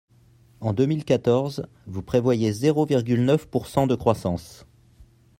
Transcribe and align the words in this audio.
En 0.61 0.73
deux 0.73 0.87
mille 0.87 1.05
quatorze, 1.05 1.67
vous 1.85 2.01
prévoyez 2.01 2.51
zéro 2.53 2.87
virgule 2.87 3.23
neuf 3.23 3.45
pourcent 3.47 3.85
de 3.85 3.93
croissance. 3.93 4.65